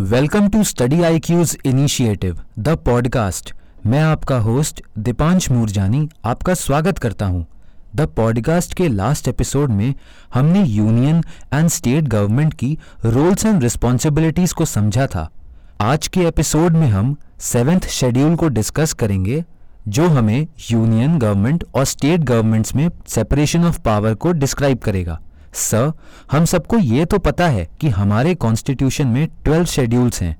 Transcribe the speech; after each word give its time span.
Welcome 0.00 0.48
to 0.48 0.62
study 0.64 1.00
I 1.02 1.18
Q's 1.18 1.56
initiative, 1.66 2.38
the 2.58 2.68
podcast. 2.68 3.52
मैं 3.86 4.00
आपका 4.02 4.36
host 4.36 4.82
Deepansh 4.98 5.50
Moorjani 5.50 6.08
आपका 6.24 6.54
स्वागत 6.54 6.98
करता 6.98 7.26
हूँ। 7.26 7.46
द 7.96 8.06
पॉडकास्ट 8.16 8.74
के 8.74 8.88
लास्ट 8.88 9.28
एपिसोड 9.28 9.70
में 9.70 9.94
हमने 10.34 10.64
यूनियन 10.64 11.22
एंड 11.54 11.68
स्टेट 11.68 12.08
गवर्नमेंट 12.08 12.54
की 12.54 12.78
रोल्स 13.04 13.46
एंड 13.46 13.62
रिस्पॉन्सिबिलिटीज 13.62 14.52
को 14.52 14.64
समझा 14.64 15.06
था। 15.06 15.28
आज 15.80 16.08
के 16.08 16.20
एपिसोड 16.20 16.72
में 16.72 16.88
हम 16.88 17.16
सेवेंथ 17.42 17.88
शेड्यूल 17.90 18.36
को 18.36 18.48
डिस्कस 18.48 18.92
करेंगे, 18.92 19.44
जो 19.88 20.08
हमें 20.08 20.46
यूनियन 20.70 21.18
गवर्नमेंट 21.18 21.64
और 21.74 21.84
स्टेट 21.84 22.20
गवर्नमेंट्स 22.20 22.74
में 22.74 22.88
सेपरेशन 23.08 23.64
ऑफ़ 23.64 23.80
पावर 23.80 24.14
को 24.14 24.32
डिस्क्राइब 24.32 24.78
करेगा। 24.78 25.20
सर, 25.54 25.92
हम 26.30 26.44
सबको 26.44 26.78
ये 26.78 27.04
तो 27.04 27.18
पता 27.18 27.48
है 27.48 27.68
कि 27.80 27.88
हमारे 27.90 28.34
कॉन्स्टिट्यूशन 28.36 29.06
में 29.06 29.26
ट्वेल्व 29.44 29.64
शेड्यूल्स 29.66 30.22
हैं। 30.22 30.36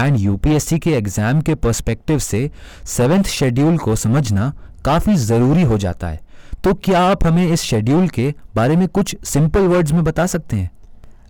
एंड 0.00 0.18
यूपीएससी 0.18 0.78
के 0.78 0.90
एग्ज़ाम 0.90 1.40
के 1.40 1.54
पर्सपेक्टिव 1.54 2.18
से 2.18 2.50
सेवेंथ 2.86 3.24
शेड्यूल 3.24 3.76
को 3.78 3.96
समझना 3.96 4.52
काफ़ी 4.84 5.14
ज़रूरी 5.16 5.62
हो 5.62 5.78
जाता 5.78 6.08
है। 6.08 6.20
तो 6.64 6.72
क्या 6.74 7.00
आप 7.00 7.26
हमें 7.26 7.46
इस 7.46 7.62
शेड्यूल 7.62 8.08
के 8.08 8.32
बारे 8.56 8.76
में 8.76 8.86
कुछ 8.88 9.16
सिंपल 9.24 9.66
वर्ड्स 9.66 9.92
में 9.92 10.02
बता 10.04 10.26
सकते 10.26 10.56
हैं? 10.56 10.70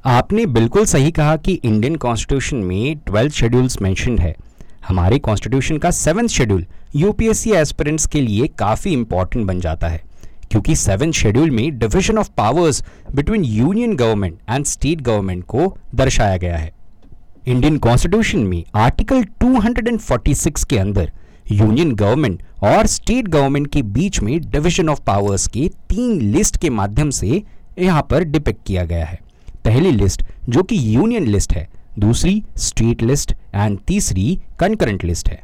आपने 0.05 0.47
बिल्कुल 0.48 0.84
सही 0.84 1.10
कहा 1.10 1.36
कि 1.36 1.52
इंडियन 1.55 1.97
कॉन्स्टिट्यूशन 1.97 2.56
में 2.56 2.97
ट्वेल्थ 2.98 3.33
शेड्यूल्स 3.33 3.80
मेंशन्ड 3.83 4.20
है। 4.20 4.34
हमारे 4.88 5.19
कॉन्स्टिट्यूशन 5.19 5.78
का 5.78 5.91
सेवेंथ 5.91 6.28
शेड्यूल 6.28 6.64
यूपीएससी 6.97 7.52
एस्पिरेंट्स 7.52 8.06
के 8.06 8.20
लिए 8.20 8.47
काफ़ी 8.58 8.92
इंपॉर्टेंट 8.92 9.47
बन 9.47 9.60
जाता 9.60 9.88
है। 9.88 10.02
क्योंकि 10.52 10.74
सेवन 10.77 11.12
शेड्यूल 11.12 11.51
में 11.51 11.79
division 11.79 12.19
of 12.19 12.29
powers 12.37 12.83
between 13.15 13.45
union 13.45 13.95
government 13.97 14.38
and 14.51 14.65
state 14.65 15.01
government 15.01 15.45
को 15.45 15.77
दर्शाया 15.95 16.37
गया 16.37 16.56
है। 16.56 16.73
इंडियन 17.47 17.78
कॉन्स्टिट्यूशन 17.78 18.38
में 18.38 18.65
आर्टिकल 18.75 19.25
246 19.42 20.65
के 20.65 20.78
अंदर 20.78 21.12
यूनियन 21.53 21.94
गवर्नमेंट 21.94 22.42
और 22.62 22.86
स्टेट 22.86 23.28
गवर्नमेंट 23.28 23.72
के 23.72 23.83
बीच 23.83 24.20
में 24.20 24.41
डिविजन 24.41 24.89
ऑफ़ 24.89 25.00
पावर्स 25.00 25.47
के 25.47 25.69
तीन 25.89 26.20
लिस्ट 26.20 26.56
के 26.56 26.70
माध्यम 26.70 27.11
से 27.11 27.42
यहाँ 27.78 28.03
पर 28.11 28.25
डिपेक्ट 28.25 28.66
किया 28.66 28.84
गया 28.84 29.05
है। 29.05 29.19
पहली 29.64 29.91
लिस्ट 29.91 30.22
जो 30.48 30.62
कि 30.62 30.94
यूनियन 30.97 31.27
लिस्ट 31.27 31.53
है, 31.53 31.69
दूसरी 31.98 32.42
स्टेट 32.56 33.03
लिस्ट 33.03 33.33
एंड 33.55 33.78
तीसरी 33.87 34.39
कंकरेंट 34.59 35.05
लिस्ट 35.05 35.28
है। 35.28 35.41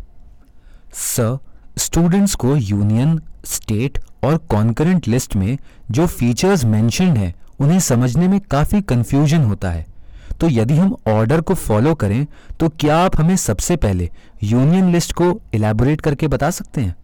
सर 0.93 1.39
स्टूडेंट्स 1.79 2.35
को 2.35 2.57
यूनियन 2.57 3.21
स्टेट 3.45 3.99
और 4.25 4.37
कॉन्करेंट 4.49 5.09
लिस्ट 5.09 5.37
में 5.37 5.57
जो 5.91 6.07
फीचर्स 6.07 6.65
मेंशन्ड 6.65 7.19
हैं, 7.19 7.35
उन्हें 7.61 7.81
समझने 7.81 8.29
में 8.29 8.41
काफ़ी 8.41 8.81
कंफ्यूजन 8.83 9.43
होता 9.43 9.71
है। 9.71 9.87
तो 10.41 10.49
यदि 10.51 10.75
हम 10.75 10.95
ऑर्डर 11.09 11.41
को 11.41 11.55
फॉलो 11.55 11.95
करें 11.95 12.27
तो 12.61 12.69
क्या 12.81 12.97
आप 12.97 13.21
हमें 13.21 13.37
सबसे 13.37 13.77
पहले 13.77 14.09
यूनियन 14.43 14.91
लिस्ट 14.93 15.13
को 15.13 15.31
इलेबोरेट 15.55 16.01
करके 16.01 16.29
बता 16.29 16.51
सकते 16.51 16.81
हैं? 16.81 16.95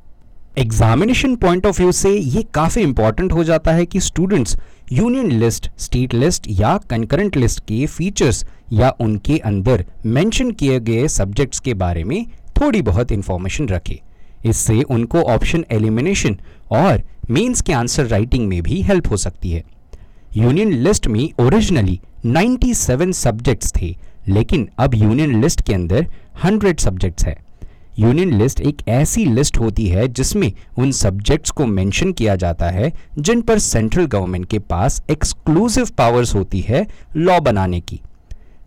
एग्जामिनेशन 0.59 1.35
पॉइंट 1.37 1.67
ऑफ़ 1.67 1.81
व्यू 1.81 1.93
से 1.93 2.11
ये 2.11 2.43
काफ़ी 2.55 2.83
इंपॉर्टेंट 2.83 3.33
हो 3.33 3.45
जाता 3.45 3.73
है 3.73 3.87
कि 3.87 4.01
students 4.01 4.57
union 4.93 5.31
list 5.33 5.71
state 5.79 6.15
list 6.15 6.47
या 6.51 6.77
कंकरेंट 6.91 7.37
लिस्ट 7.37 7.61
के 7.61 7.85
फीचर्स 7.87 8.45
या 8.73 8.91
उनके 9.01 9.39
अंदर 9.39 9.85
मेंशन 10.07 10.51
किए 10.51 10.79
गए 10.81 11.09
सब्जेक्ट्स 11.09 11.61
के 11.61 11.75
बारे 11.75 12.05
में 12.05 12.27
थोड़ी 12.61 12.83
बहुत 12.83 13.13
इंफॉर्मेशन 13.13 13.69
रखें। 13.69 13.97
इससे 14.45 14.81
उनको 14.83 15.23
ऑप्शन 15.25 15.65
एलिमिनेशन 15.71 16.37
और 16.71 17.03
मेंस 17.31 17.61
के 17.61 17.73
आंसर 17.73 18.07
राइटिंग 18.07 18.49
में 18.49 18.63
भी 18.63 18.83
हेल्प 18.83 19.11
हो 19.11 19.17
सकती 19.17 19.51
है। 19.51 19.65
यूनियन 20.37 20.73
लिस्ट 20.73 21.07
में 21.07 21.31
ओरिजिनली 21.41 22.01
97 22.27 23.13
सब्जेक्ट्स 23.13 23.73
थे, 23.81 23.97
लेकिन 24.29 24.69
अब 24.79 24.95
यूनियन 24.95 25.41
लिस्ट 25.41 25.63
के 25.63 25.75
अंदर 25.75 26.07
100 26.45 26.81
सब्जेक्ट्स 26.81 27.25
है। 27.25 27.45
यूनियन 27.99 28.35
लिस्ट 28.35 28.61
एक 28.61 28.77
ऐसी 28.89 29.25
लिस्ट 29.25 29.59
होती 29.59 29.87
है 29.87 30.09
जिसमें 30.09 30.53
उन 30.79 30.91
सब्जेक्ट्स 30.93 31.51
को 31.51 31.67
मेंशन 31.67 32.13
किया 32.13 32.37
जाता 32.37 32.71
है 32.71 32.93
जिन 33.19 33.41
पर 33.41 33.59
सेंट्रल 33.59 34.07
गवर्नमेंट 34.07 34.47
के 34.47 34.59
पास 34.59 35.03
एक्सक्लूसिव 35.11 35.89
पावर्स 35.99 36.35
होती 36.35 36.61
है 36.61 36.87
लॉ 37.17 37.41
बनाने 37.41 37.81
की। 37.81 38.01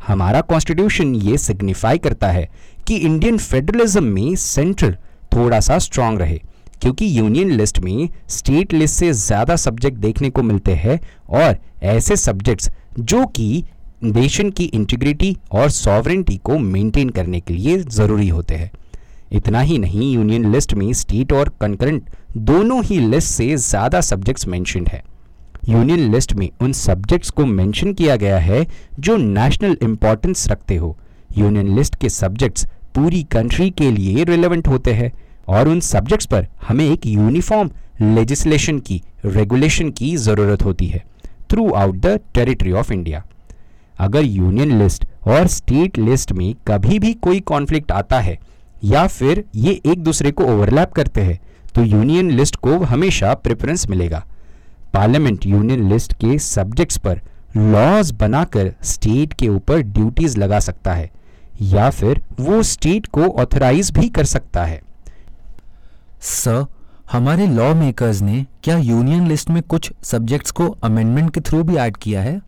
हमारा 0.07 0.41
कॉन्स्टिट्यूशन 0.41 1.15
ये 1.15 1.37
सिग्निफाई 1.37 1.97
करता 1.97 2.27
है 2.27 2.49
कि 2.87 2.95
इंडियन 2.95 3.37
फेडरलिज्म 3.37 4.03
में 4.03 4.35
सेंट्रल 4.35 4.95
थोड़ा 5.35 5.59
सा 5.59 5.77
स्ट्रांग 5.77 6.19
रहे। 6.19 6.41
क्योंकि 6.81 7.17
यूनियन 7.17 7.51
लिस्ट 7.51 7.79
में 7.79 8.09
स्टेट 8.29 8.73
लिस्ट 8.73 8.95
से 8.95 9.11
ज़्यादा 9.13 9.55
सब्जेक्ट 9.55 9.97
देखने 9.97 10.29
को 10.29 10.43
मिलते 10.43 10.73
हैं 10.75 10.99
और 11.31 11.57
ऐसे 11.85 12.15
सब्जेक्ट्स 12.17 12.69
जो 12.99 13.25
कि 13.27 13.63
नेशन 14.03 14.49
की 14.49 14.63
इंटीग्रिटी 14.65 15.35
और 15.51 15.69
सॉवरेंटी 15.69 16.37
को 16.37 16.57
मेंटेन 16.59 17.09
करने 17.09 17.39
के 17.39 17.53
लिए 17.53 17.77
ज़रूरी 17.79 18.27
होते 18.27 18.55
हैं। 18.55 18.71
इतना 19.31 19.61
ही 19.61 19.77
नहीं 19.77 20.13
यूनियन 20.13 20.51
लिस्ट 20.51 20.73
में 20.73 20.91
स्टेट 20.93 21.33
और 21.33 21.49
कंकरेंट 21.61 22.09
दोनों 22.39 22.83
ही 22.83 22.99
लिस्ट 22.99 23.29
से 23.29 23.55
ज़्यादा 23.57 24.01
सब्जेक्ट्स 24.01 24.47
मेंशनड 24.47 24.89
है। 24.89 25.03
यूनियन 25.69 26.11
लिस्ट 26.11 26.33
में 26.33 26.49
उन 26.61 26.73
सब्जेक्ट्स 26.73 27.29
को 27.29 27.45
मेंशन 27.45 27.93
किया 27.93 28.15
गया 28.15 28.37
है 28.39 28.65
जो 28.99 29.15
नेशनल 29.17 29.77
इंपॉर्टेंस 29.83 30.47
रखते 30.49 30.75
हो। 30.75 30.95
यूनियन 31.37 31.75
लिस्ट 31.75 31.95
के 31.95 32.09
सब्जेक्ट्स 32.09 32.65
पूरी 32.95 33.23
कंट्री 33.31 33.69
के 33.71 33.91
लिए 33.91 34.23
रिलेवेंट 34.23 34.67
होते 34.67 34.93
हैं। 34.93 35.11
और 35.47 35.67
उन 35.67 35.79
सब्जेक्ट्स 35.79 36.25
पर 36.25 36.47
हमें 36.67 36.85
एक 36.85 37.05
यूनिफॉर्म 37.05 37.69
लेजिस्लेशन 38.01 38.79
की 38.79 39.01
रेगुलेशन 39.25 39.89
की 39.91 40.15
ज़रूरत 40.17 40.63
होती 40.63 40.87
है 40.87 41.03
throughout 41.73 41.95
the 41.95 42.19
territory 42.33 42.71
of 42.73 42.91
India 42.93 43.23
अगर 43.99 44.23
यूनियन 44.23 44.77
लिस्ट 44.79 45.05
और 45.27 45.47
स्टेट 45.47 45.97
लिस्ट 45.99 46.31
में 46.31 46.53
कभी 46.67 46.99
भी 46.99 47.13
कोई 47.15 47.39
कॉन्फ्लिक्ट 47.41 47.91
आता 47.91 48.19
है, 48.19 48.37
या 48.83 49.05
फिर 49.07 49.43
ये 49.55 49.71
एक 49.85 50.03
दूसरे 50.03 50.31
को 50.31 50.43
ओवरलैप 50.45 50.91
करते 50.93 51.21
हैं 51.21 51.39
तो 51.75 51.83
यूनियन 51.83 52.31
लिस्ट 52.31 52.55
को 52.57 52.77
हमेशा 52.81 53.33
प्रेफरेंस 53.35 53.87
मिलेगा। 53.89 54.23
पार्लियामेंट 54.93 55.45
यूनियन 55.45 55.89
लिस्ट 55.89 56.13
के 56.15 56.37
सब्जेक्ट्स 56.39 56.97
पर 56.97 57.21
लॉज 57.57 58.11
बनाकर 58.19 58.73
स्टेट 58.85 59.33
के 59.33 59.47
ऊपर 59.49 59.81
ड्यूटीज़ 59.81 60.37
लगा 60.39 60.59
सकता 60.59 60.93
है, 60.93 61.09
या 61.63 61.89
फिर 61.89 62.21
वो 62.39 62.61
स्टेट 62.65 63.05
को 63.07 63.27
ऑथराइज 63.41 63.91
भी 63.91 64.07
कर 64.09 64.25
सकता 64.25 64.65
है। 64.65 64.81
सर 66.21 66.65
हमारे 67.11 67.47
लॉ 67.47 67.73
मेकर्स 67.75 68.21
ने 68.21 68.45
क्या 68.63 68.77
यूनियन 68.77 69.27
लिस्ट 69.27 69.49
में 69.49 69.61
कुछ 69.63 69.91
सब्जेक्ट्स 70.03 70.51
को 70.51 70.67
अमेंडमेंट 70.83 71.33
के 71.33 71.41
थ्रू 71.41 71.63
भी 71.63 71.75
ऐड 71.75 71.97
किया 71.97 72.21
है? 72.21 72.41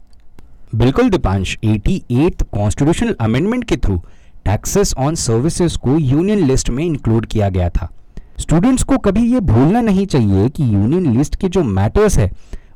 बिल्कुल 0.76 1.10
दीपांश। 1.10 1.58
एटी 1.64 2.00
कॉन्स्टिट्यूशनल 2.44 3.16
अमेंडमेंट 3.22 3.64
के 3.64 3.78
थ्रू 3.78 3.98
टैक्सेस 4.46 4.94
ऑन 4.98 5.16
सर्विसेज़ 5.16 5.78
को 5.78 5.98
यूनियन 5.98 6.40
लिस्ट 6.40 6.70
में 6.70 6.84
इंक्लूड 6.86 7.26
किया 7.26 7.50
गया 7.50 7.70
था। 7.70 7.90
स्टूडेंट्स 8.40 8.84
को 8.84 8.98
कभी 8.98 9.34
ये 9.34 9.40
भूलना 9.40 9.82
नहीं 9.82 10.06
चाहिए 10.06 10.50
कि 10.50 10.64
यूनियन 10.64 11.18
लिस्ट 11.18 11.36
के 11.36 11.48
जो 11.48 11.64
मैटर्स 11.64 12.18
है 12.18 12.32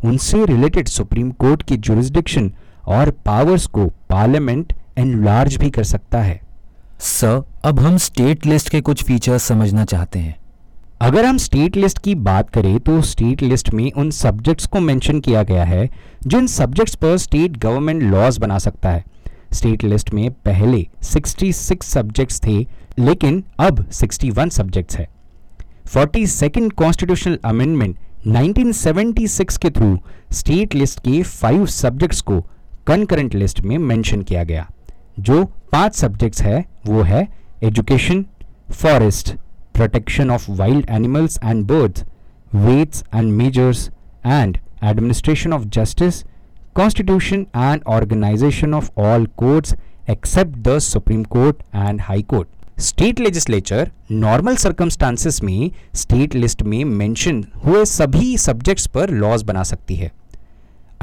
उनसे 0.06 0.46
रिलेटेड 0.46 0.88
सुप्रीम 0.88 1.31
कोर्ट 1.31 1.64
की 1.64 1.78
जुरिस्डिक्शन 1.78 2.52
और 2.88 3.10
पावर्स 3.25 3.66
को 3.66 3.86
पार्लियामेंट 4.10 4.74
एनलार्ज 4.98 5.56
भी 5.58 5.70
कर 5.70 5.84
सकता 5.84 6.22
है। 6.22 6.42
सर 7.00 7.44
अब 7.66 7.80
हम 7.80 7.98
स्टेट 7.98 8.46
लिस्ट 8.46 8.70
के 8.70 8.81
कुछ 8.81 9.04
फीचर्स 9.04 9.44
समझना 9.44 9.86
चाहते 9.86 10.20
हैं। 10.20 10.36
अगर 11.03 11.25
हम 11.25 11.38
स्टेट 11.38 11.78
लिस्ट 11.78 11.97
की 12.00 12.14
बात 12.16 12.50
करें 12.50 12.80
तो 12.80 13.02
स्टेट 13.02 13.41
लिस्ट 13.41 13.74
में 13.74 13.91
उन 13.91 14.12
सब्जेक्ट्स 14.12 14.66
को 14.66 14.80
मेंशन 14.80 15.19
किया 15.19 15.41
गया 15.44 15.64
है, 15.64 15.90
जिन 16.28 16.47
सब्जेक्ट्स 16.47 16.96
पर 16.96 17.18
स्टेट 17.18 17.58
गवर्नमेंट 17.58 18.03
लॉज 18.03 18.38
बना 18.38 18.58
सकता 18.58 18.90
है। 18.90 19.03
स्टेट 19.53 19.84
लिस्ट 19.84 20.13
में 20.13 20.31
पहले 20.46 20.81
66 21.03 21.84
सब्जेक्ट्स 21.84 22.40
थे, 22.46 22.56
लेकिन 23.00 23.44
अब 23.59 23.86
61 23.92 24.50
सब्जेक्ट्स 24.50 24.97
है। 24.97 25.08
फोर्टी 25.94 26.25
सेकेंड 26.28 26.72
कॉन्स्टिट्यूशनल 26.74 27.38
अमेंडमेंट 27.46 27.97
1976 28.28 29.58
के 29.58 29.69
थ्रू 29.69 29.97
स्टेट 30.31 30.75
लिस्ट 30.75 31.00
के 31.00 31.22
फाइव 31.24 31.66
सब्जेक्ट्स 31.66 32.22
को 32.22 32.42
कंकरेंट 32.88 33.36
लिस्ट 33.36 33.62
में 33.62 33.78
मेंशन 33.78 34.22
किया 34.22 34.44
गया। 34.44 34.68
जो 35.19 35.44
पाँच 35.72 35.96
सब्जेक्ट्स 35.96 36.42
है, 36.42 36.66
वो 36.88 37.01
है 37.01 37.28
education 37.63 38.25
forest 38.72 39.36
protection 39.74 40.30
of 40.30 40.48
wild 40.50 40.86
animals 40.90 41.38
and 41.42 41.68
birds, 41.68 42.06
weights 42.54 43.04
and 43.12 43.38
measures, 43.38 43.90
and 44.24 44.60
administration 44.81 45.54
of 45.54 45.70
justice, 45.70 46.24
constitution 46.75 47.48
and 47.54 47.84
organization 47.86 48.74
of 48.74 48.92
all 48.98 49.25
courts 49.38 49.75
except 50.08 50.64
the 50.64 50.80
Supreme 50.80 51.25
Court 51.28 51.64
and 51.74 52.02
High 52.02 52.24
Court. 52.24 52.48
State 52.80 53.20
legislature 53.20 53.90
normal 54.12 54.56
circumstances 54.56 55.42
में 55.44 55.72
state 55.96 56.36
list 56.36 56.64
में 56.64 56.84
mention 56.86 57.44
हुए 57.66 57.84
सभी 57.86 58.38
subjects 58.38 58.88
पर 58.96 59.10
laws 59.10 59.44
बना 59.44 59.64
सकती 59.64 59.96
है 59.96 60.12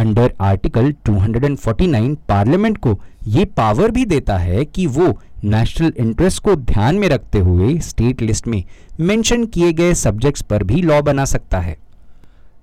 under 0.00 0.32
article 0.40 0.92
249 1.08 2.14
parliament 2.28 2.78
को, 2.78 2.98
ये 3.26 3.44
पावर 3.44 3.90
भी 3.90 4.04
देता 4.04 4.36
है 4.38 4.64
कि 4.64 4.86
वो 4.86 5.18
नेशनल 5.44 5.92
इंटरेस्ट 5.96 6.42
को 6.42 6.54
ध्यान 6.56 6.98
में 6.98 7.08
रखते 7.08 7.38
हुए 7.38 7.78
स्टेट 7.80 8.22
लिस्ट 8.22 8.46
में 8.46 8.62
मेंशन 9.00 9.44
किए 9.46 9.72
गए 9.72 9.94
सब्जेक्ट्स 9.94 10.42
पर 10.42 10.62
भी 10.62 10.82
लॉ 10.82 11.00
बना 11.02 11.24
सकता 11.24 11.60
है। 11.60 11.76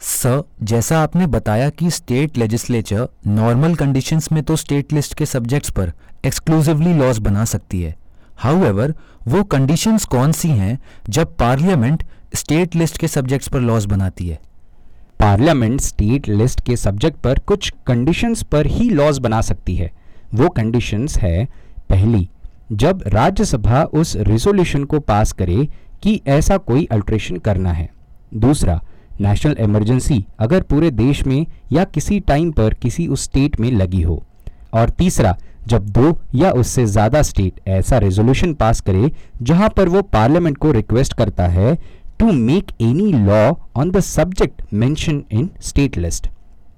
सर 0.02 0.44
जैसा 0.64 1.00
आपने 1.00 1.28
बताया 1.28 1.70
कि 1.70 1.92
स्टेट 1.92 2.38
लेजिस्लेचर 2.38 3.08
नॉर्मल 3.28 3.76
कंडीशंस 3.76 4.32
में 4.32 4.44
तो 4.44 4.56
स्टेट 4.56 4.94
लिस्ट 4.94 5.14
के 5.14 5.26
सब्जेक्ट्स 5.26 5.72
पर 5.72 5.92
एक्सक्लूसिवली 6.26 6.94
लॉज 6.94 7.20
बना 7.20 7.46
सकती 7.46 7.82
है। 7.82 7.96
हाउएवर 8.38 8.94
वो 9.28 9.44
कंडीशंस 9.44 10.06
कौन 10.06 10.32
सी 10.32 10.50
हैं 10.50 10.78
जब 11.10 11.36
पार्लियामेंट 11.36 12.04
स्टेट 12.36 12.76
लिस्ट 12.76 12.98
के 12.98 13.08
सब्जेक्ट्स 13.08 13.48
पर 13.48 13.60
लॉज 13.60 13.86
बनाती 13.86 14.28
है? 14.28 14.40
पार्लियामेंट 15.20 15.80
स्टेट 15.82 16.28
लिस्ट 16.30 16.62
के 16.66 16.76
सब्जेक्ट 16.78 17.18
पर 17.18 17.40
कुछ 17.40 17.70
कंडीशंस 17.88 18.44
पर 18.44 18.68
ही 18.68 18.90
लॉज 18.90 19.20
बना 19.20 19.42
सकती 19.42 19.76
है। 19.76 19.92
वो 20.34 20.50
कंडीशंस 20.50 21.18
है, 21.18 21.46
पहली, 21.90 22.28
जब 22.74 23.04
राज्यसभा 23.08 23.84
उस 23.94 24.16
रिजोल्यूशन 24.18 24.84
को 24.84 25.00
पास 25.02 25.32
करे 25.32 25.68
कि 26.04 26.20
ऐसा 26.28 26.58
कोई 26.60 26.88
अल्ट्रेशन 26.92 27.38
करना 27.40 27.72
है। 27.72 27.90
दूसरा 28.36 28.80
नेशनल 29.22 29.56
इमरजेंसी 29.60 30.24
अगर 30.40 30.62
पूरे 30.62 30.92
देश 30.94 31.26
में 31.28 31.46
या 31.74 31.84
किसी 31.86 32.20
टाइम 32.20 32.52
पर 32.52 32.74
किसी 32.74 33.08
उस 33.08 33.24
स्टेट 33.24 33.60
में 33.60 33.72
लगी 33.72 34.02
हो। 34.02 34.24
और 34.74 34.90
तीसरा, 34.90 35.36
जब 35.68 35.88
दो 35.88 36.18
या 36.36 36.52
उससे 36.52 36.86
ज़्यादा 36.86 37.22
स्टेट 37.22 37.60
ऐसा 37.68 37.98
रेजोल्यूशन 37.98 38.54
पास 38.54 38.82
करे 38.82 39.12
जहाँ 39.42 39.70
पर 39.70 39.90
वो 39.90 40.02
पार्लियामेंट 40.04 40.58
को 40.58 40.72
रिक्वेस्ट 40.72 41.14
करता 41.14 41.48
है 41.48 41.78
to 42.20 42.32
make 42.32 42.72
any 42.82 43.12
law 43.14 43.52
on 43.76 43.90
the 43.92 44.00
subject 44.00 44.62
mention 44.74 45.24
in 45.32 45.50
state 45.62 45.98
list 45.98 46.28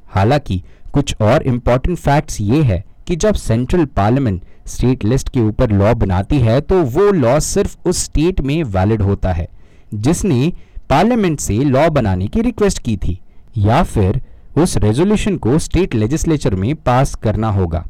हालाँकि, 0.05 0.61
कुछ 0.93 1.15
और 1.21 1.43
इंपॉर्टेंट 1.43 1.97
फैक्ट्स 1.97 2.39
ये 2.41 2.61
है 2.63 2.83
कि 3.07 3.15
जब 3.15 3.35
सेंट्रल 3.35 3.85
पार्लियामेंट 3.85 4.41
स्टेट 4.67 5.05
लिस्ट 5.05 5.29
के 5.29 5.39
ऊपर 5.39 5.71
लॉ 5.71 5.93
बनाती 5.93 6.39
है 6.39 6.59
तो 6.61 6.81
वो 6.83 7.11
लॉ 7.11 7.39
सिर्फ़ 7.39 7.77
उस 7.85 8.03
स्टेट 8.03 8.41
में 8.41 8.63
वैलिड 8.63 9.01
होता 9.01 9.33
है, 9.33 9.47
जिसने 9.93 10.51
पार्लियामेंट 10.89 11.39
से 11.39 11.53
लॉ 11.53 11.89
बनाने 11.89 12.27
की 12.27 12.41
रिक्वेस्ट 12.41 12.79
की 12.79 12.97
थी, 12.97 13.19
या 13.57 13.81
फिर 13.83 14.21
उस 14.57 14.77
रेजोल्यूशन 14.77 15.37
को 15.37 15.57
स्टेट 15.59 15.95
लेजिस्लेचर 15.95 16.55
में 16.55 16.73
पास 16.75 17.15
करना 17.15 17.49
होगा। 17.51 17.85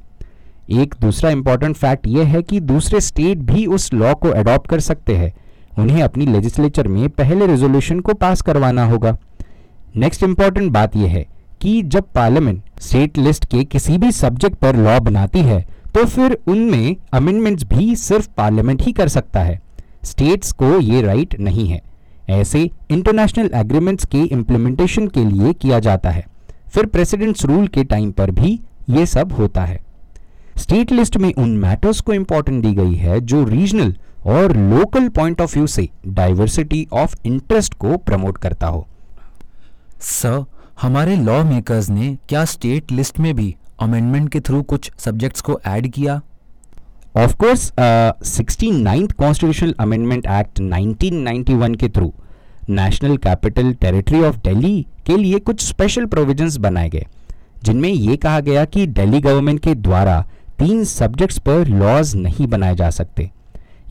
एक 0.72 0.96
दूसरा 1.02 1.30
इंपॉर्टेंट 1.30 1.76
फैक्ट 1.76 2.08
यह 2.08 2.28
है 2.28 2.42
कि 2.44 2.60
दूसरे 2.60 3.02
स्टेट 3.02 3.38
भी 3.44 3.66
उस 3.66 3.94
लॉ 3.94 4.14
को 4.14 4.30
अडॉप्ट 4.30 4.70
कर 4.70 4.80
सकते 4.80 5.16
हैं 5.18 5.34
उन्हें 5.80 6.02
अपनी 6.04 6.26
लेजिस्लेचर 6.26 6.88
में 6.88 7.08
पहले 7.10 7.48
रेजोल्यूशन 7.48 8.00
को 8.00 8.14
पास 8.14 8.42
करवाना 8.42 8.86
होगा। 8.86 9.18
नेक्स्ट 9.96 10.24
इंपॉर्टेंट 10.24 10.72
बात 10.72 10.96
यह 10.96 11.10
है 11.10 11.26
कि 11.62 11.82
जब 11.84 12.04
पार्लियामेंट 12.16 12.62
स्टेट 12.80 13.18
लिस्ट 13.18 13.46
के 13.46 13.64
किसी 13.66 13.98
भी 13.98 14.12
सब्जेक्ट 14.12 14.58
पर 14.58 14.76
लॉ 14.76 15.00
बनाती 15.00 15.40
है 15.40 15.62
तो 15.94 16.06
फिर 16.06 16.38
उनमें 16.48 16.96
अमेंडमेंट्स 17.14 17.64
भी 17.68 17.96
सिर्फ़ 17.96 18.28
पार्लियामेंट 18.38 18.82
ही 18.82 18.92
कर 18.92 19.08
सकता 19.08 19.40
है। 19.40 19.60
स्टेट्स 20.04 20.52
को 20.52 20.80
ये 20.80 21.02
राइट 21.02 21.40
नहीं 21.40 21.68
है। 21.68 21.82
ऐसे 22.30 22.70
इंटरनेशनल 22.90 23.50
एग्रीमेंट्स 23.56 24.06
के 24.06 24.22
इम्प्लीमेंटेशन 24.24 25.08
के 25.08 25.26
लिए 25.26 25.54
किया 25.54 25.80
जाता 25.80 26.10
है। 26.10 26.26
फिर 26.68 26.86
प्रेसिडेंट्स 26.86 27.46
रूल 27.46 27.68
के 27.68 27.84
टाइम 27.84 28.12
पर 28.12 28.32
भी 28.32 28.60
ये 28.90 29.06
सब 29.06 29.32
होता 29.32 29.66
है। 29.66 29.80
स्टेट 30.58 30.92
लिस्ट 30.92 31.18
में 31.18 31.34
उन 31.34 31.58
मैटर्स 31.58 32.02
को 32.02 32.14
इंपॉर्टेंट 32.14 32.62
दी 32.64 32.74
गई 32.74 32.96
है 32.96 33.20
जो 33.22 33.44
रीजनल 33.44 33.96
और 34.26 34.56
लोकल 34.58 35.08
पॉइंट 35.10 35.42
ऑफ़ 35.42 35.54
व्यू 35.54 35.68
से 35.68 35.88
डाइवर्सिटी 36.08 36.88
ऑफ़ 36.94 37.16
इंटरेस्ट 37.26 37.74
को 37.74 37.98
प्रमोट 37.98 38.38
करता 38.38 38.68
हो। 38.68 38.86
सर 40.02 40.44
हमारे 40.82 41.16
लॉ 41.16 41.44
मेकर्स 41.44 41.90
ने 41.90 42.18
क्या 42.30 42.44
स्टेट 42.46 42.92
लिस्ट 42.92 43.20
में 43.20 43.34
भी 43.36 43.56
अमेंडमेंट 43.82 44.30
के 44.30 44.40
थ्रू 44.40 44.62
कुछ 44.64 44.92
सब्जेक्ट्स 45.00 45.42
को 45.42 45.60
ऐड 45.68 45.88
किया? 45.88 46.22
Of 47.18 47.36
course 47.36 47.72
sixty 48.28 48.72
ninth 48.72 49.12
constitutional 49.12 49.74
amendment 49.80 50.26
act 50.26 50.60
1991 50.62 51.76
के 51.76 51.90
through 51.90 52.14
national 52.70 53.18
capital 53.18 53.74
territory 53.74 54.22
of 54.22 54.38
Delhi 54.38 54.86
के 55.06 55.18
लिए 55.18 55.40
कुछ 55.40 55.66
स्पेशल 55.68 56.06
प्रोविजंस 56.06 56.58
बनाए 56.58 56.90
गए 56.90 57.06
जिनमें 57.64 57.90
यह 57.90 58.16
कहा 58.16 58.40
गया 58.40 58.66
कि 58.66 58.86
दिल्ली 58.88 59.20
गवर्नमेंट 59.22 59.60
के 59.60 59.76
द्वारा 59.76 60.22
तीन 60.60 60.84
सब्जेक्ट्स 60.84 61.40
पर 61.40 61.68
लॉज 61.68 62.16
नहीं 62.16 62.48
बनाए 62.48 62.76
जा 62.76 62.90
सकते। 62.90 63.30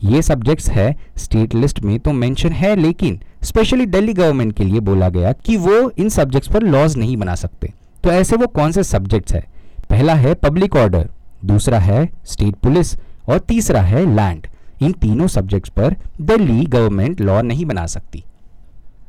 ये 0.03 0.21
सब्जेक्ट्स 0.21 0.69
है 0.69 0.95
स्टेट 1.17 1.53
लिस्ट 1.55 1.79
में 1.79 1.99
तो 1.99 2.11
मेंशन 2.11 2.51
है 2.51 2.75
लेकिन 2.75 3.19
स्पेशली 3.43 3.85
दिल्ली 3.85 4.13
गवर्नमेंट 4.13 4.53
के 4.53 4.63
लिए 4.63 4.79
बोला 4.79 5.09
गया 5.09 5.31
कि 5.45 5.57
वो 5.57 5.89
इन 5.89 6.09
सब्जेक्ट्स 6.09 6.51
पर 6.51 6.63
लॉज 6.63 6.97
नहीं 6.97 7.17
बना 7.17 7.35
सकते। 7.35 7.73
तो 8.03 8.11
ऐसे 8.11 8.35
वो 8.35 8.47
कौन 8.47 8.71
से 8.71 8.83
सब्जेक्ट्स 8.83 9.33
है? 9.33 9.43
पहला 9.89 10.13
है 10.13 10.33
पब्लिक 10.33 10.75
ऑर्डर 10.75 11.09
दूसरा 11.45 11.79
है 11.79 12.09
स्टेट 12.25 12.55
पुलिस 12.55 12.95
और 13.29 13.39
तीसरा 13.39 13.81
है 13.81 14.05
लैंड 14.15 14.47
इन 14.81 14.91
तीनों 14.91 15.27
सब्जेक्ट्स 15.27 15.69
पर 15.69 15.95
दिल्ली 16.21 16.65
गवर्नमेंट 16.65 17.21
लॉ 17.21 17.41
नहीं 17.41 17.65
बना 17.65 17.85
सकती। 17.85 18.23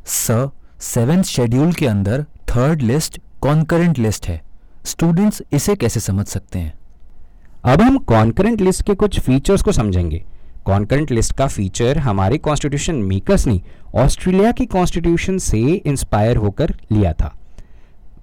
सर 0.06 0.48
सेवेंथ 0.80 1.22
शेड्यूल 1.22 1.72
के 1.72 1.86
अंदर 1.86 2.24
थर्ड 2.50 2.82
लिस्ट 2.82 3.20
कॉन्करेंट 3.40 3.98
लिस्ट 3.98 4.28
है। 4.28 4.40
स्टूडेंट्स 4.84 5.42
इसे 5.52 5.74
कैसे 5.76 6.00
समझ 6.00 6.26
सकते 6.26 6.58
हैं? 6.58 6.72
अब 7.64 7.82
हम 7.82 7.98
कॉन्करेंट 7.98 8.60
लिस्ट 8.60 8.82
के 8.82 8.94
कुछ 8.94 9.20
फीचर्स 9.20 9.62
को 9.62 9.72
समझेंगे। 9.72 10.24
कॉन्करेंट 10.64 11.10
लिस्ट 11.10 11.32
का 11.32 11.46
फीचर 11.46 11.98
हमारे 11.98 12.38
कॉन्स्टिट्यूशन 12.38 12.94
मेकर्स 12.94 13.46
ने 13.46 13.60
ऑस्ट्रेलिया 13.94 14.52
की 14.52 14.66
कॉन्स्टिट्यूशन 14.66 15.38
से 15.38 15.58
इंस्पायर 15.58 16.36
होकर 16.36 16.74
लिया 16.92 17.12
था। 17.12 17.34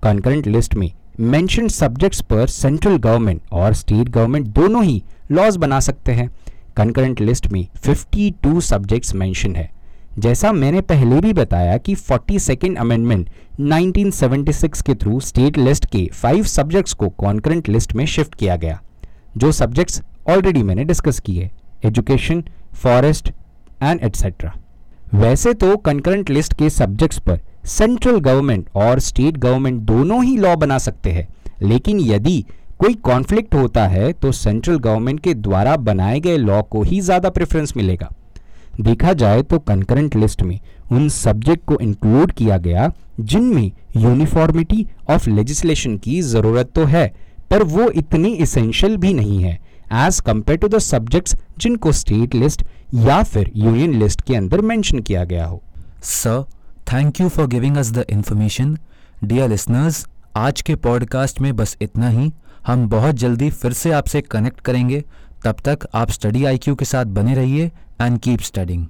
कॉन्करेंट 0.03 0.47
लिस्ट 0.47 0.75
में 0.75 0.91
मेंशन 1.19 1.67
सब्जेक्ट्स 1.67 2.21
पर 2.21 2.47
सेंट्रल 2.47 2.97
गवर्नमेंट 2.97 3.41
और 3.51 3.73
स्टेट 3.73 4.09
गवर्नमेंट 4.09 4.47
दोनों 4.47 4.83
ही 4.83 5.03
लॉज 5.31 5.57
बना 5.57 5.79
सकते 5.79 6.11
हैं। 6.11 6.29
कंकरेंट 6.77 7.21
लिस्ट 7.21 7.47
में 7.47 7.67
52 7.85 8.61
सब्जेक्ट्स 8.61 9.15
मेंशन 9.15 9.55
है। 9.55 9.69
जैसा 10.19 10.51
मैंने 10.51 10.81
पहले 10.81 11.19
भी 11.19 11.33
बताया 11.33 11.77
कि 11.77 11.95
42nd 11.95 12.77
अमेंडमेंट 12.77 13.29
1976 13.59 14.81
के 14.81 14.95
थ्रू 14.95 15.19
स्टेट 15.19 15.57
लिस्ट 15.57 15.85
के 15.85 16.09
फाइव 16.13 16.43
सब्जेक्ट्स 16.43 16.93
को 16.93 17.09
कॉन्करेंट 17.09 17.69
लिस्ट 17.69 17.93
में 17.93 18.05
शिफ्ट 18.05 18.35
किया 18.35 18.55
गया। 18.55 18.81
जो 19.37 19.51
सब्जेक्ट्स 19.51 20.01
ऑलरेडी 20.29 20.63
मैंने 20.63 20.83
डिस्कस 20.83 21.19
किए। 21.19 21.51
एजुकेशन 21.85 22.43
फॉरेस्ट 22.75 23.31
एंड 23.83 23.99
एटसेट्रा 24.03 24.53
वैसे 25.13 25.53
तो 25.53 25.75
कंकरेंट 25.77 26.29
लिस्ट 26.29 26.53
के 26.53 26.69
सब्जेक्ट्स 26.69 27.19
पर 27.19 27.39
सेंट्रल 27.67 28.19
गवर्नमेंट 28.19 28.69
और 28.75 28.99
स्टेट 28.99 29.37
गवर्नमेंट 29.37 29.81
दोनों 29.83 30.23
ही 30.23 30.37
लॉ 30.37 30.55
बना 30.55 30.77
सकते 30.77 31.11
हैं। 31.11 31.27
लेकिन 31.61 31.99
यदि 32.01 32.43
कोई 32.79 32.93
कॉन्फ्लिक्ट 33.03 33.55
होता 33.55 33.85
है 33.87 34.11
तो 34.13 34.31
सेंट्रल 34.31 34.77
गवर्नमेंट 34.79 35.19
के 35.19 35.33
द्वारा 35.35 35.75
बनाए 35.77 36.19
गए 36.19 36.37
लॉ 36.37 36.61
को 36.63 36.81
ही 36.83 36.99
ज़्यादा 37.01 37.29
प्रेफरेंस 37.29 37.73
मिलेगा। 37.77 38.09
देखा 38.81 39.13
जाए 39.13 39.41
तो 39.43 39.59
कंकरेंट 39.59 40.15
लिस्ट 40.15 40.41
में 40.43 40.59
उन 40.91 41.07
सब्जेक्ट 41.09 41.65
को 41.65 41.77
इंक्लूड 41.81 42.31
किया 42.31 42.57
गया, 42.57 42.91
जिनमें 43.19 43.71
यूनिफॉर्मिटी 43.97 44.85
ऑफ़ 45.09 45.29
लेजिस्लेशन 45.29 45.97
की 45.97 46.21
ज़रूरत 46.23 46.71
तो 46.75 46.83
है, 46.85 47.07
पर 47.51 47.63
वो 47.65 47.89
इतनी 47.91 48.33
इसेंशियल 48.35 48.97
भी 48.97 49.13
नहीं 49.13 49.41
है। 49.43 49.59
As 49.93 50.19
compare 50.19 50.59
to 50.59 50.67
the 50.67 50.79
subjects 50.79 51.35
जिनको 51.59 51.91
स्टेट 51.91 52.35
लिस्ट 52.35 52.63
या 52.95 53.21
फिर 53.23 53.51
यूनियन 53.55 53.93
लिस्ट 53.99 54.21
के 54.21 54.35
अंदर 54.35 54.61
मेंशन 54.61 54.99
किया 54.99 55.23
गया 55.23 55.45
हो। 55.45 55.61
Sir 56.03 56.43
thank 56.93 57.19
you 57.21 57.29
for 57.29 57.47
giving 57.47 57.77
us 57.77 57.91
the 57.91 58.05
information 58.09 58.77
dear 59.23 59.49
listeners 59.49 60.05
आज 60.35 60.61
के 60.61 60.75
पॉडकास्ट 60.75 61.41
में 61.41 61.55
बस 61.55 61.77
इतना 61.81 62.09
ही। 62.09 62.31
हम 62.67 62.87
बहुत 62.89 63.15
जल्दी 63.15 63.49
फिर 63.49 63.73
से 63.73 63.91
आपसे 63.91 64.21
कनेक्ट 64.21 64.59
करेंगे। 64.61 65.03
तब 65.45 65.55
तक 65.65 65.87
आप 65.95 66.09
स्टडी 66.11 66.43
आईक्यू 66.45 66.75
के 66.75 66.85
साथ 66.85 67.05
बने 67.17 67.33
रहिए 67.35 67.71
and 68.01 68.19
keep 68.19 68.41
studying 68.41 68.85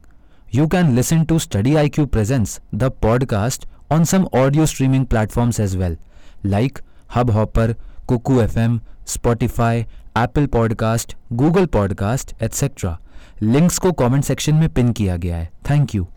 you 0.55 0.67
can 0.67 0.93
listen 0.95 1.23
to 1.23 1.39
Study 1.39 1.75
I 1.75 1.89
Q 1.89 2.05
presents 2.05 2.59
the 2.75 2.91
podcast 3.01 3.65
on 3.91 4.03
some 4.03 4.25
audio 4.35 4.65
streaming 4.65 5.05
platforms 5.05 5.59
as 5.59 5.75
well 5.75 5.97
like 6.45 6.79
Hubhopper 7.31 7.75
Kuku 8.07 8.41
F 8.41 8.59
M 8.59 8.79
Spotify 9.07 9.79
Apple 10.17 10.45
podcast 10.45 11.15
Google 11.33 11.65
podcast 11.65 12.33
etcetera 12.41 12.99
links 13.41 13.77
को 13.77 13.91
comment 13.91 14.23
section 14.23 14.55
में 14.55 14.69
pin 14.69 14.91
किया 14.91 15.17
गया 15.17 15.37
है। 15.37 15.49
Thank 15.69 15.95
you 15.95 16.07